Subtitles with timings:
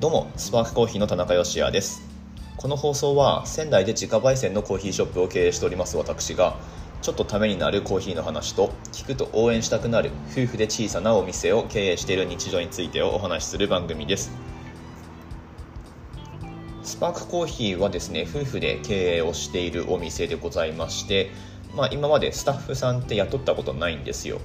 [0.00, 2.00] どうもスパークコーヒーの田中芳也です。
[2.56, 6.56] この放送は仙台で自家焙煎のコーヒーショップを経営しております私が
[7.02, 14.32] ちょっとためになるコーヒーの話と聞くと応援したくなる夫婦で小さなお店を経営している日常についてをお話しする番組です。
[16.82, 21.30] スパークコーヒーはですね夫婦で経営をしているお店でございまして
[21.76, 24.40] まあ、今までスタッフさんって雇ったことないんですよ。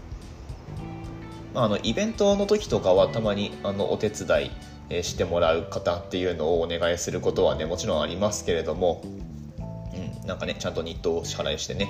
[1.53, 4.51] まあ、あのイベントの時とかはたまにあのお手伝い
[4.89, 11.87] してもらう方っていうのをお願いすることはねもちろんありますけれども、うん、なんかねちゃんと日当を支払いしてね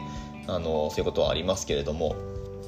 [0.47, 2.15] あのそういうことはありますけれども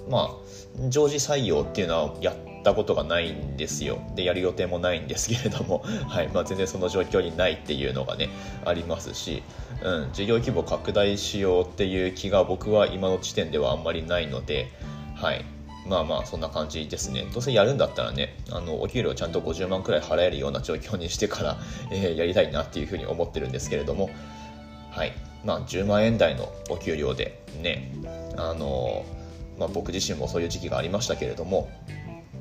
[0.09, 3.99] まあ常時採用っていうのはやったことがないんですよ。
[4.15, 8.29] でやる予定もないんですけれども、 はいまあ、全然その状況にないっていうのがね
[8.65, 9.43] ありますし、
[9.81, 14.67] うん、事業規模拡大しようっていう気が僕は今の時点ではあんまりないので、
[15.15, 15.45] はい、
[15.87, 17.25] まあまあそんな感じですね。
[17.33, 21.57] どうせやるんだったらねあのお給料ちゃんと50万くらい払えるような状況にしてから、
[21.91, 24.09] えー、やりたいなっていうふうに思ってるんですけれども。
[24.91, 25.13] はい。
[25.45, 27.91] まあ10万円台のお給料でね
[28.35, 29.05] あの
[29.57, 31.67] まあ、僕自身もそういう時期がありましたけれども、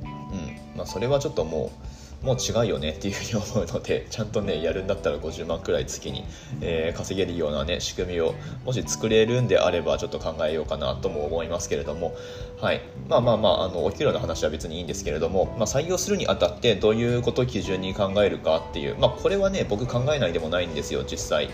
[0.02, 0.76] うん。
[0.76, 1.95] まあ、それはちょっともう
[2.26, 6.24] もう違うよねっていうふうに思うので ちゃんとねやるんだったら50万くらい月に、
[6.60, 12.14] えー、稼げるようなね仕組みをもし作れるんであればちょっと考えようかなとも思いますけれども。
[12.60, 12.80] はい。
[13.08, 21.50] まあまあまああのお給料の話は別にいいんですけれども、まあ、採用するにあたってどういうことを基準に考えるかっていうまあこれはね僕考えないでもないんですよ実際、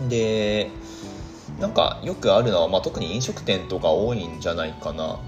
[0.00, 0.68] うん、で
[1.58, 5.20] なんかよくあるのは、まあ、特に飲食店とか多いんじゃないかな。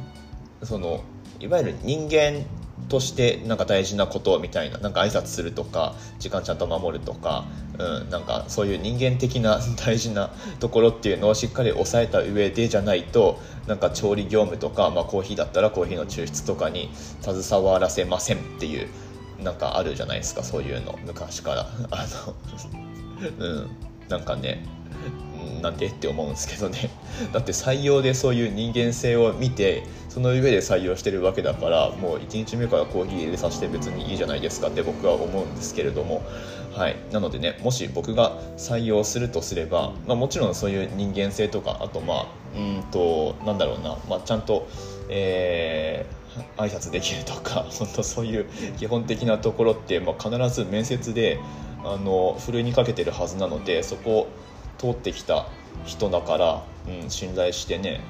[0.62, 1.02] その
[1.40, 2.44] いわゆる人間
[2.88, 7.44] としてなんか大事なことみたいななんか挨拶するとか時間ちゃんと守るとか、
[7.78, 18.88] うん、なんかそういう人間的な 大事なところっていうのをしっかり抑えた上でじゃないとなんか調理業務とか、まあ、コーヒーだったらコーヒーの抽出とかに携わらせませんっていう
[19.42, 21.66] なんかあるじゃないですかそういうの昔から。
[21.90, 22.34] あの
[23.38, 23.70] うん
[24.08, 24.62] なんかね
[25.62, 26.90] なんでって思うんですけどね。
[27.32, 36.22] だって採用でそういう人間性を見てその上で採用してるわけだからもう1日目からコーヒー入れさせて別にいいじゃないですかって僕は思うんですけれども、
[36.74, 44.68] はい、なのでねもし僕が採用するとすれば、まあ、もちろんそういう人間性とかあとまあうんとなんだろうな、まあ、ちゃんと、
[45.08, 48.46] えー、挨拶できるとか 本当そういう
[48.78, 51.38] 基本的なところって、まあ、必ず面接で
[51.84, 54.28] あのふるいにかけてるはずなのでそこ
[54.82, 55.46] 通ってきた
[55.86, 58.00] 人だから、うん、信頼してね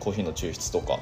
[0.00, 0.98] コーヒーの抽出とか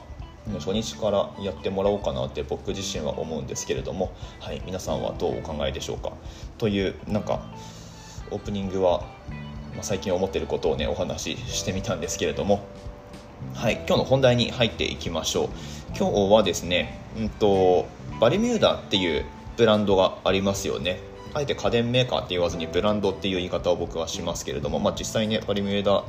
[0.58, 6.12] 初日からやってもらおうかなって僕自身は思うんですけれども、はい、皆さんはどうお考えでしょうか？
[6.58, 7.40] というなんか
[8.30, 9.00] オープニングは、
[9.72, 12.66] まあ、最近思っていることをねお話ししてみたんですけれども
[13.54, 15.48] はい今日の本題に入っていきましょう。
[15.96, 17.86] 今日はですね、うんと、
[18.20, 19.24] バリミューダっていう
[19.56, 20.98] ブランドがありますよね
[21.34, 26.04] あえて家電メーカーって言わずにブランドっていう言い方を僕はしますけれども、まあ、実際ねバリミューダ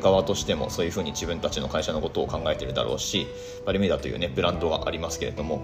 [0.00, 3.26] 側としてもそういうふうに自分たちの会社のことを考えてるだろうし
[3.64, 5.62] バリメーダというねブランドがありますけれども。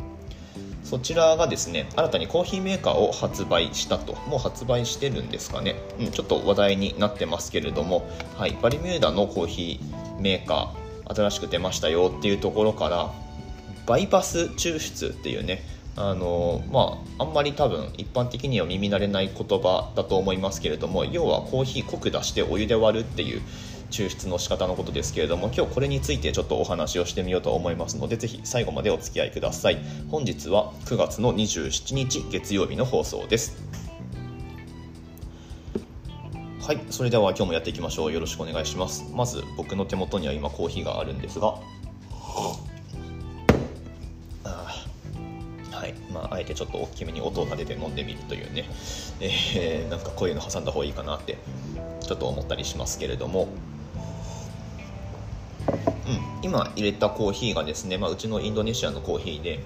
[0.84, 4.12] そちらがですね新たにコーヒーメーカーを発売したと。
[4.28, 8.06] もう発売してるんですかね、うん、ちょっと話題になってますけれども、
[8.36, 13.10] はい、バリミューダのコーヒーメーカー新しく出ましたよっていうところから
[13.86, 15.62] バイパス抽出っていうね
[15.96, 23.40] あのまあ、あんまり多分一般的には耳慣れない言葉だと思いますけれども要はコーヒー濃く出してお湯で割るっていう
[23.90, 29.78] 抽出の仕方のことですけれども今日これについてちょっとお話をしてみようと思いますのでぜひ最後までお付き合いください。
[30.10, 33.62] 本日は9月の27日月曜日の放送です。
[36.60, 38.12] はいそれでは今日もやっていきましょう。
[38.12, 39.04] よろしくお願いします。
[39.14, 41.54] まず僕の手元には今コーヒーがあるんですが
[46.14, 48.64] まあ、あえてちょっと大きめに音を立てて飲んでみるというね、
[49.20, 51.38] えー、なんかこういうの挟んだ方がいいかなって
[52.00, 53.48] ちょっと思ったりしますけれども。
[56.06, 59.60] うん、今入れたコーヒーがですね、まあ、うちのインドネシアのコーヒーで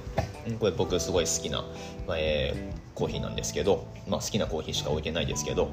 [0.61, 1.65] これ僕すごい好きな、
[2.07, 5.71] まあ、えー、コーヒーなんですけど、まあ、好きなコーヒーしか置いてないですけど。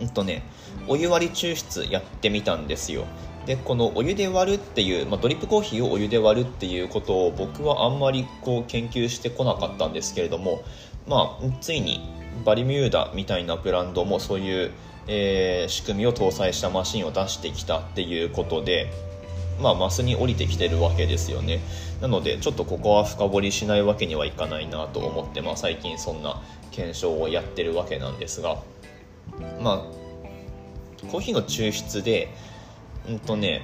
[0.00, 0.42] うんとね
[0.88, 3.06] お湯割り抽出やってみたんですよ。
[3.46, 10.62] でこのお湯で割るっていう、まあ、ドリップコーヒーをお湯で割るっていうことを僕はあんまりこう研究してこなかったんですけれども、
[11.06, 12.00] まあ、ついに
[12.44, 14.70] バリミューダみたいなブランドもそういう、
[15.06, 18.90] えー、仕組みを搭載したマシンを出してきたっていうことで
[19.60, 21.60] まあ、マスに降りてきてるわけですよね。
[22.00, 28.58] なのでちょっとここは深掘りしないわけにはいかないなと思って、まあ、最近そんな検証をやってるわけなんですが
[29.60, 29.84] ま
[31.04, 32.28] あコーヒーの抽出で
[33.08, 33.62] うんとね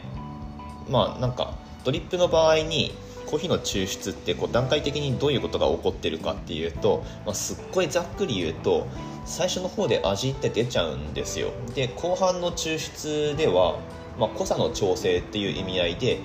[0.88, 1.54] まあなんか
[1.84, 2.92] ドリップの場合に
[3.26, 8.88] コーヒーの抽出ってこう段階的にどういうことが起こってるかっていうと、まあ、すっごいざっくり言うと
[9.24, 13.78] 最初の方で味って出ちゃうんですよで後半の抽出では、
[14.18, 16.18] まあ、濃さの調整っていう意味合いで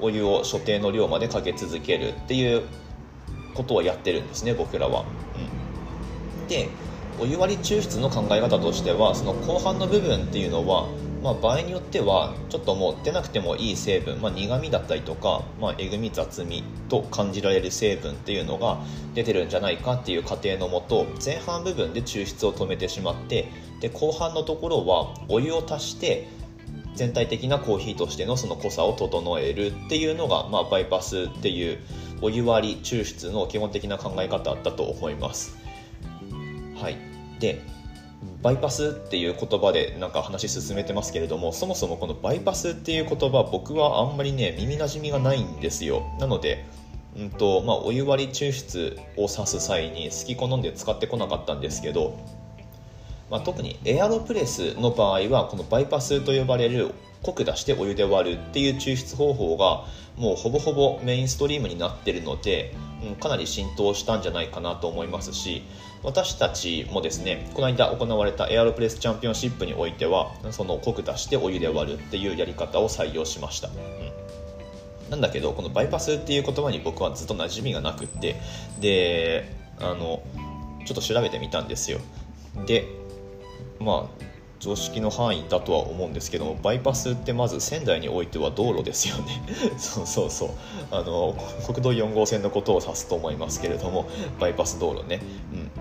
[0.00, 2.62] お湯を所定の量までかけ続けるっていう
[3.54, 5.04] ことをやってるんですね僕らは。
[6.40, 6.68] うん、で
[7.20, 10.88] お湯割り抽出の考え方としてはその後半の部分っていうのは
[11.22, 18.80] まあ、場合によってはちょっともう出なくてもいい成分、まあ、苦味だったりとか、まあ、えぐみ雑味と感じられる成分っていうのが
[19.14, 23.48] 出てるんじゃないかっていう過程のもと前半部分で抽出を止めてしまって
[23.80, 26.26] で後半のところはお湯を足して
[26.96, 31.78] 全体的なコーヒーとしてのその濃さを整えるっていうのが、まあ、バイパスっていう
[32.20, 35.56] お湯割り抽出の基本的な考え方だと思います。
[36.80, 36.96] はい、
[37.40, 37.62] で
[38.42, 46.02] バイパスっていう言葉でなんか話進めてますけれどもそもそもこのバイパスっていう言葉僕はあんまりね耳なじみがないんですよ。
[46.18, 46.64] なので
[47.16, 52.18] うんとまあ、お湯割り抽出を指す際に好き好んで使ってこなかったんですけど、
[53.30, 56.90] まあ、特にエアロプレスの場合はこのバイパスと呼ばれる
[57.22, 59.84] 濃く出してお湯で割るっていう抽出方法が
[60.16, 62.74] もうほぼほぼメインストリームになってるので、
[63.06, 65.62] うん、かなり浸透したんじゃないかなと思いますし
[66.02, 73.70] 私たちもですねこの間行われたエアロプレスチャンピオンシップにおいてはその濃く出してお湯で割るっていうやり方を採用しました、う
[75.06, 78.36] ん、なんだけどこのバイパスっていう言葉に僕はずっと馴染みがなくって
[78.80, 80.22] であの
[80.84, 82.00] ちょっと調べてみたんですよ。
[82.66, 82.86] で
[83.78, 84.31] まあ
[84.62, 89.42] 常識の範囲だとは思うんですけどもバイパスってまず仙台においては道路ですよね。
[89.76, 90.50] そうそうそう。
[90.92, 91.34] あの
[91.66, 94.06] 国道4号線のことを指すと思いますけれども
[94.38, 95.20] バイパス道路ね、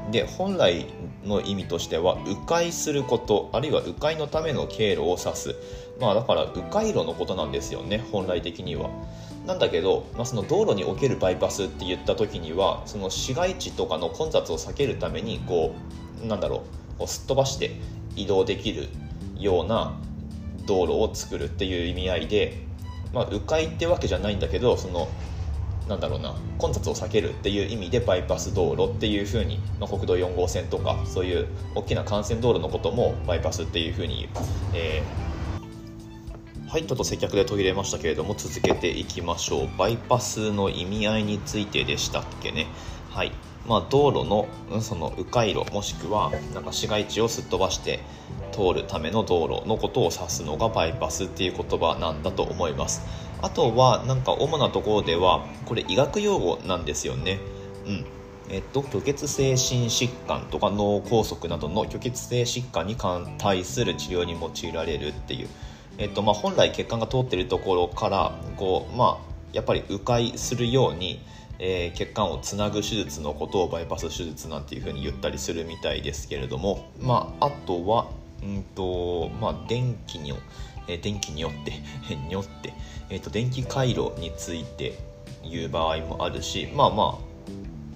[0.05, 0.87] うん、で本来
[1.23, 5.55] の意味としては迂回することあるいは迂回のための経路を指す。
[5.99, 8.89] まあだから迂回路のことなんですよね本来的には。
[9.45, 15.73] なんだけど、まあ、その道路におけるバイパスって言った時にはその市街地とかの混雑を避けるためにこ
[16.23, 16.63] うなんだろ
[16.99, 17.75] うすっ飛ばして
[18.15, 18.89] 移動できる
[19.37, 19.97] ような
[20.65, 22.63] 道路を作るっていう意味合いで、
[23.13, 25.07] まあ、迂回ってわけじゃないんだけどその
[25.87, 34.29] なんだろうな混雑を避けるっていう意味でバイパス道路っていうふうに、まあ、国道4号線とかそういう大きな幹線道路のこともバイパスっていうふうに言う、
[34.73, 39.77] えー、はいちょっと接客で途切れましたけれども続けていきましょう。
[39.77, 42.67] バイパスの意味合いについてでしたっけね。
[43.11, 43.31] はい。
[43.67, 44.47] まあ、道路の
[44.81, 47.99] その迂回路もしくはなんか市街地をすっ飛ばして
[48.51, 53.01] 通るための道路のことを指すのがバイパスっていう言葉なんだと思います。
[53.41, 57.39] あとはなんか主なところではこれ医学用語なんですよね。
[57.85, 58.05] うん。
[58.49, 62.97] えっと、虚血性心疾患とか脳梗塞などの虚血性疾患に
[63.37, 65.47] 対する治療に用いられるっていう、
[65.97, 71.21] えっとまあ、本来血管が通ってるところからこう、まあ、やっぱり迂回するように
[71.63, 78.09] えー、血管をつなぐ手術のことをバイパス手術なんていうふうに言ったりするみたいですけれども、まあ、あとは、
[78.43, 80.33] うんとまあ、電気に、
[80.87, 81.73] えー、電気によって
[82.27, 82.73] によって、
[83.11, 84.97] えーと、電気回路について
[85.47, 87.31] 言う場合もあるしまあまあ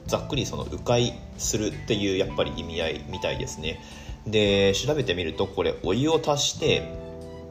[0.05, 3.81] ざっくりその迂回するっていうやっぱり意味合いみたいですね。
[4.27, 6.83] で調べてみるとこれお湯を足して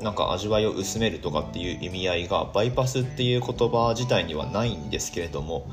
[0.05, 5.67] なんか味わいを薄めるとかっていう意味合いがバイパスっていう言葉自体にはないんですけれども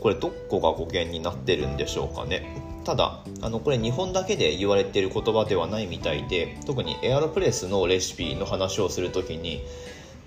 [0.00, 2.42] これどこが語源になってるんでしょうかね。
[2.84, 9.62] ただあのこれ日本だけで言われてる言葉ではないみたいで特にエアロプレスのレシピの話をする時に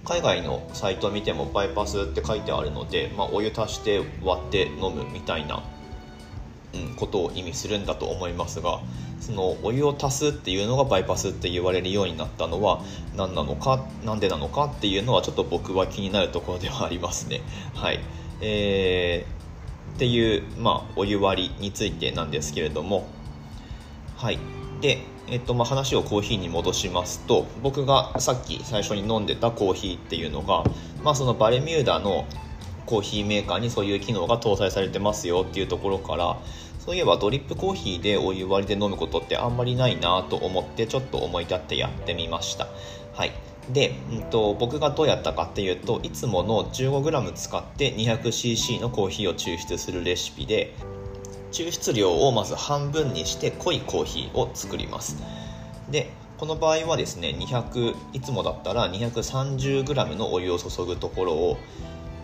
[0.06, 5.64] 海外のサイトを見てもバイパスって書いてあるので、まあ、お湯足して割って飲むみたいな、
[6.76, 8.82] うん、ことを意味するんだと思いますが
[9.22, 12.82] そのお湯を足すっていうのがバイパスって言われるようになったのは
[13.16, 17.42] 何なのか何でなのかっていうのはちょっと僕は気になるところではありますね。
[17.74, 18.00] はい。
[18.42, 19.42] えー
[19.92, 23.08] っていう、まあ、お湯割りについてなんですけれども。
[24.18, 24.40] はい。
[24.80, 30.64] で、えっとまあ、話をコーヒーに戻しますと僕がさっき最初に飲んでたコーヒーっていうのが、
[31.04, 32.26] まあ、そのバレミューダの
[32.86, 36.38] コーヒーメーカーにそういう機能が搭載されてますよっていうところから
[36.84, 42.68] そういえばドリップコーヒーでお湯割りで飲むことってあんまりないなと思ってちょっと思い立ってやってみました。
[43.14, 43.32] はい。
[43.70, 50.74] で、うんと、僕がどうやったかっていうといつもの 15g 使って 200cc のコーヒーを抽出するレシピで
[51.52, 55.18] 抽出量をまず半分にして濃いコーヒーを作ります。
[55.92, 56.10] で
[56.40, 61.58] この場合はですね200いつもだったら 230g のお湯を注ぐところを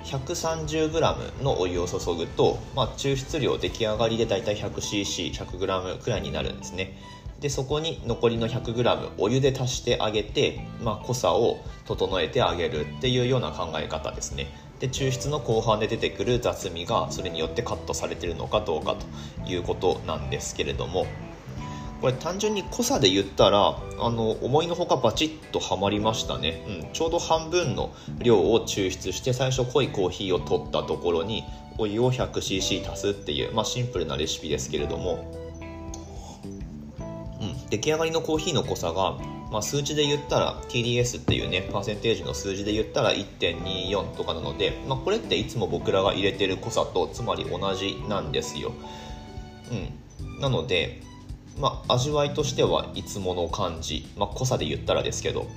[0.04, 6.98] 130g のお湯を注ぐと、まあ、抽出量出来上がりでだいたい 100cc100g くらいになるんですね。
[7.40, 14.48] でそこに残りの 100g お湯で足してあげて、まあ、濃さを整えてあげるっていうような考え方ですね。
[14.80, 21.06] で抽出の後半で出てくる雑味がそれによってカットされてるのかどうかということなんですけれども。
[22.02, 31.44] これ単純に濃さで言ったらあの思いのほかバチッとはまりましたね、うん、ちょうど半分の量を抽出して最初濃いコーヒーを取ったところに
[31.80, 35.32] お湯を 100cc 足すっていう、まあ、シンプルなレシピですけれども、
[37.42, 39.18] うん、出来上がりのコーヒーの濃さが
[39.52, 48.74] まあ、数値で言ったら TDS っていうねパーセンテージの数字で言ったら1.24とかなので、まあ、これっていつも僕らが入れてる濃さとつまり同じなんですよ、
[50.20, 51.02] うん、なので、
[51.60, 55.48] まあ、味わいとしてはいつもの感じ、まあ、濃さで言ったらですけど。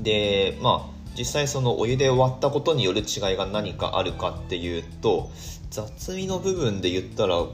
[0.00, 5.30] でまあ実際そのお湯で割ったことによる違いが何かあるかっていうと
[5.70, 7.44] 雑味の部分で言ったら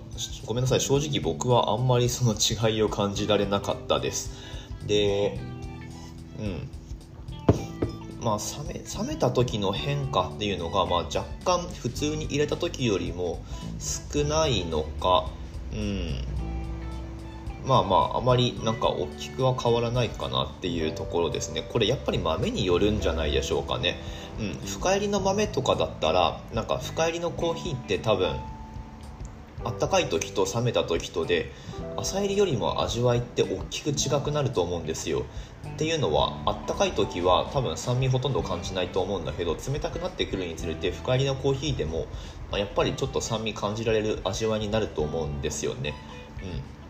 [0.45, 4.33] ごめんなさい正直僕はあんまりその違いを感じられなかったです。
[4.87, 5.39] で
[6.39, 6.69] うん。
[8.21, 13.43] まあ冷め冷めた時の変化っていうのが、まあ、若干普通に入れた時よりも
[13.81, 15.29] 少ないのか
[15.73, 16.32] うん。
[17.65, 21.63] まあまああまりなんか大きくは変わらないかなっていうところですね。
[21.69, 23.97] これやっぱり豆によるんじゃないでしょうかね。
[24.41, 28.35] うん深入りの豆とかだったらなんか深入りのコーヒーって多分
[29.65, 31.53] あったかい時と冷めた時とで
[31.97, 35.25] 朝入りよりも味わいって大きく違くなると思うんですよ。
[35.75, 42.07] っていうのはあったかい時は多分酸味ほとんど感じないと思うんだけど冷たくなってくるにつれて深入りのコーヒーでも、
[42.51, 45.95] まあ、やっぱりちょっと酸味感じられる味わいになると思うんですよね。
[46.43, 46.82] うん。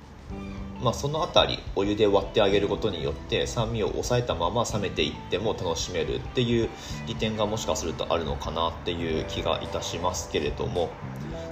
[0.83, 6.69] まあ、その辺りお湯で割ってあげることによって酸味を抑えたまま冷めていっても楽しめるっていう
[7.07, 10.91] 利点がもしかするとあるのかなっていう気がいたしますけれども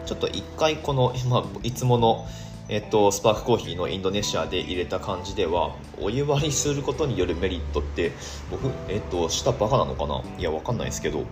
[0.05, 2.27] ちょっと一回この、 ま、いつもの
[2.73, 8.13] えっと、スパークコーヒーのインドネシアで入れた感じではお湯割りすることによるメリットって
[8.49, 10.23] 僕、えっと、バカなのかな？
[10.39, 11.25] いやわかんないですけど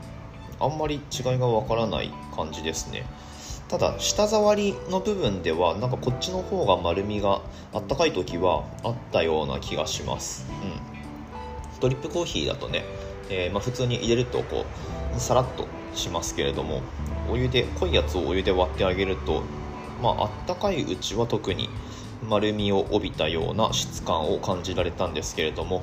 [0.59, 3.07] あんまり違いがわからない感じですね。
[3.69, 7.43] ただ舌触りの部分ではなんかこっちの方が丸みが
[7.75, 12.85] あったかい時はあったような気がします、うん、ドリップコーヒーだとね、
[13.29, 14.65] えー、まあ、普通に入れるとこ
[15.15, 16.81] うさらっとしますけれども
[17.31, 19.43] お湯で濃いやつをお湯で割ってあげると、
[20.03, 21.69] まあったかいうちは特に
[22.27, 25.83] 丸みを帯びたような質感を感じられたんですけれども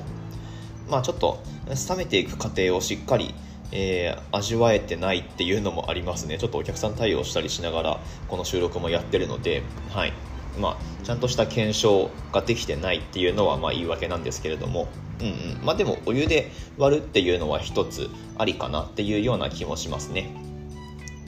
[0.90, 1.40] まあちょっと
[1.88, 3.34] 冷めていく過程をしっかり
[3.72, 6.38] えー、味わえてないっていうのもありますね。
[6.38, 10.12] ちょっとお客さん対応したりしながらこの収録もやってるので、はい。
[10.58, 14.88] まあ、ちゃんとした検証ができてないっていうのはまあ言い訳なんですけれども、
[15.20, 15.64] うんうん。
[15.64, 18.08] まあ、でもお湯で割るっていうのは一つ
[18.38, 20.34] ありかなっていうような気もしますね。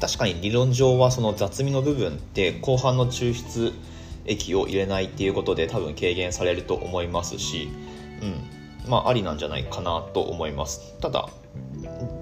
[0.00, 3.72] 確かに理論上はその雑味の部分って後半の抽出
[4.26, 7.68] 液を入れないっていうことで多分軽減されると思いますし、
[8.22, 8.90] うん。
[8.90, 10.94] まあ、ありなんじゃないかなと思います。
[11.00, 11.28] ただ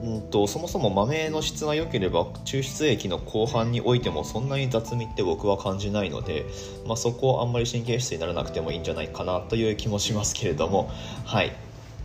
[0.03, 6.47] うんとそもそも豆の質が良ければ抽出液の後半においてもそんなに雑味って僕は感じないので、
[6.87, 10.91] まあ、そこをあんまり神経質にならなくてもいいんじゃないかなという気もしますけれども、
[11.25, 11.53] はい、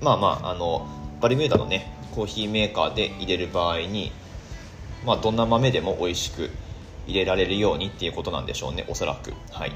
[0.02, 0.88] まあまああの
[1.22, 4.12] バルミューダのねコーヒーメーカーで入れる場合に、
[5.06, 6.50] まあ、どんな豆でも美味しく
[7.08, 9.34] 入れられるようにっていうことなんでしょうねおそらく。
[9.52, 9.72] はい。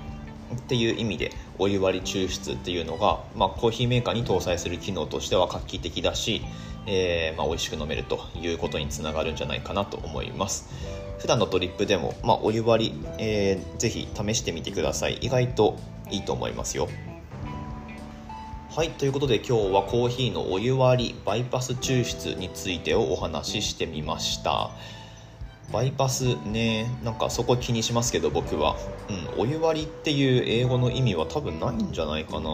[0.55, 1.31] っていう意味で。
[1.59, 6.41] お湯割り抽出っていうのが、まあ、コーヒーメーカーに搭載する機能としては画期的だし、
[6.87, 10.69] えーまあ、美味しく飲めるということにつながるんじゃないかなと思います。
[11.19, 15.15] 普段のドリップでも、まあ、お湯割り、えー、ぜひ試してみてください。
[15.15, 15.77] 意外と
[16.11, 16.87] いいと思いますよ。
[18.75, 24.69] はいということで今日はコーヒーのお湯割りバイパス抽出についてをお話ししてみました。
[25.71, 26.87] バイパスね。
[27.03, 28.75] なんかそこ気にしますけど僕は、
[29.37, 32.49] うん、お湯割りっていう英語の意味は多分ないんじゃないかな。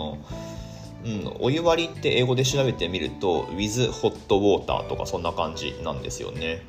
[1.03, 6.61] うん、お湯割りって英語で調べてみると with hot water とかそんな感じなんですよね、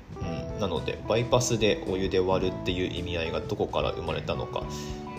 [0.55, 4.63] うん、なのでバイパスでお湯で割るっていう意味合いがどこから生まれたのか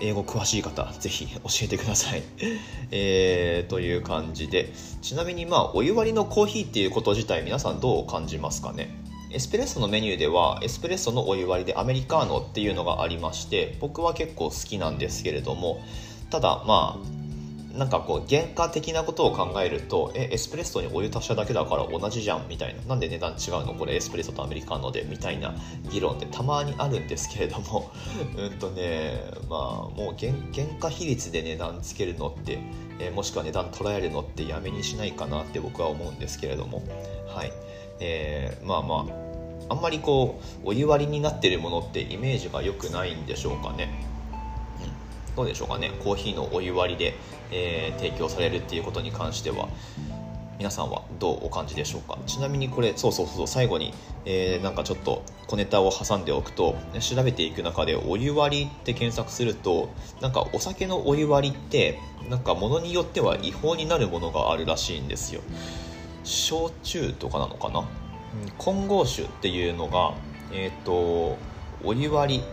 [0.01, 2.23] 英語詳しい方ぜひ教えてください、
[2.91, 4.73] えー、という感じで。
[5.01, 9.02] ちなみにまあお湯割りのコーヒーっていうこと自体皆さんどう感じますかね？
[9.33, 15.81] エスプレッソのメニューではエスプレッソのお湯割りでアメリカーノっていうのがありまして僕は結構好きなんですけれども
[16.29, 22.83] ただまあなんかこう原価的なことを考えるとえエスプレッソにお湯足しただけだから同じじゃんみたいな。
[22.83, 23.73] なんで値段違うの？
[23.73, 25.55] これエスプレッソとアメリカのでみたいな
[25.89, 27.89] 議論ってたまにあるんですけれども
[28.37, 29.59] うんとねまあ
[29.97, 32.59] もう原原価比率で値段つけるのって、
[32.99, 36.83] えもしくは値段捉えるのってやめにしないかなって僕は思うんですけれども。
[37.27, 37.51] はい。
[38.03, 39.23] えー、まあまあ
[39.69, 43.89] あんまりこうお湯割りになってるものってイメージが良くないんでしょうかね。
[45.29, 45.35] うん。
[45.35, 45.91] どうでしょうかね。
[46.03, 47.15] コーヒーのお湯割りで、
[47.51, 49.69] えー、提供されるっていうことに関しては。
[50.59, 52.17] 皆さんはどうお感じでしょうか。
[52.27, 53.93] ちなみにこれそうそうそう最後に、
[54.23, 59.89] えー、なんかちょっと小ネタを挟んでおくと調べていく中でお湯割りって検索すると
[60.21, 65.41] なんかお酒のお湯割りってなんかものによっては違法になるものがあるらしいんですよ。
[66.23, 67.87] 焼酎とかなのかな？
[68.57, 70.13] 混合酒っていうのが
[70.51, 71.37] えっ、ー、と
[71.83, 72.43] お湯割りっ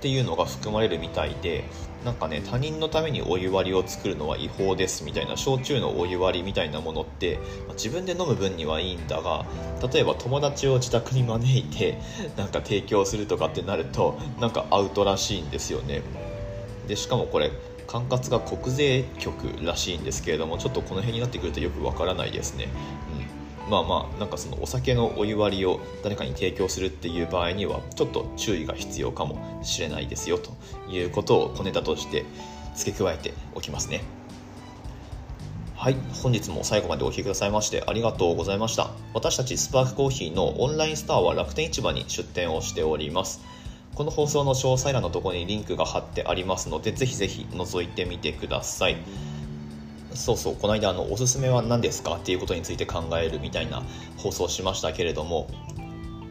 [0.00, 1.64] ていうのが含まれるみたいで
[2.04, 9.46] なんかね他人のためにお湯割りを作るのは違法ですみたいな焼酎のお湯割りみたいなものってま自分で飲む分にはいいんだが
[9.92, 11.98] 例えば友達を自宅に招いて
[12.36, 16.02] なんか提供するとかってなるとなんかアウトらしいんですよね。
[16.86, 17.50] でしかもこれ
[17.86, 22.68] 管轄が国税局らしいんですけれどもちょっとこの辺になってくるとよくわからないですね、
[23.64, 30.52] うん、まあまあなんかそのお酒のお湯割りを誰かに提供するっていう場合にはちょっと注意が必要かもしれないですよと
[30.90, 32.24] いうことを小ネタとして
[32.74, 34.02] 付け加えておきますね
[35.76, 38.90] はい、本日も最後までお聴きくださいましてありがとうございました。
[39.12, 43.40] 私たちスパークコーヒーのオンラインストアは楽天市場に出店をしております。
[43.96, 48.98] この放送の詳細欄のところにリンクが貼ってありますので、ぜひぜひ覗いてみてください。
[50.12, 53.82] そうそう、この間あの、おすすめは何ですかっていうことについて考えるみたいな
[54.18, 55.48] 放送しましたけれども、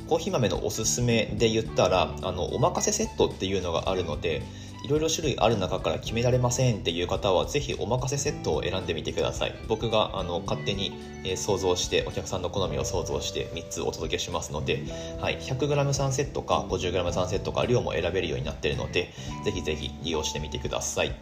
[0.07, 4.43] コーヒー豆のおすすめで言ったら、あの、おまかせセットっていうのがあるので、
[4.85, 9.55] いろいろ種類ある中から決められませんっていう方はぜひおまかせセットを選んでみてください。
[9.67, 14.83] 僕があの勝手に、え想像してお客さんの好みを想像して3つお届けしますので、
[15.19, 19.09] はい、100g3 セットか 50g3 セットか量も選べるようになっているので
[19.43, 21.15] ぜひぜひ利用してみてください。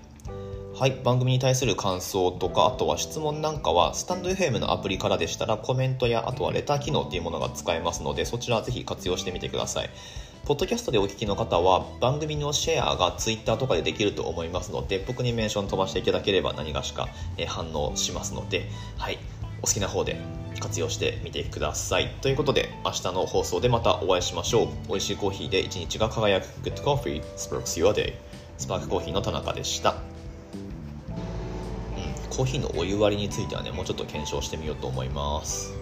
[0.76, 9.90] はい、番組に対する感想とか、あとは質問なんかは、スタンド FM のアプリからでしたら、コメントや、あとはレター機能っていうものが使えますので、そちらぜひ活用してみてください。
[10.46, 17.08] ポッドキャストでお聞きの方は番組のシェアが Twitter とかでできると思いますので僕にメンション飛ばしていただければ何がしか
[17.48, 19.20] 反応しますので、はい、
[19.62, 20.20] お好きな方で
[20.60, 22.14] 活用してみてください。
[22.22, 24.68] ということで明日の放送でまたお会いしましょう。
[24.90, 28.14] 美味しいコーヒーで一日が輝く Good Coffee Sparks Your Day
[28.58, 29.92] スパークコーヒーの田中でした。
[29.92, 29.96] うん
[32.30, 35.74] コーヒーのお湯割りについてはねもうちょっと検証してみようと思います